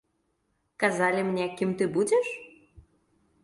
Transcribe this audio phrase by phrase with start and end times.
[0.83, 2.27] Казалі мне, кім ты будзеш?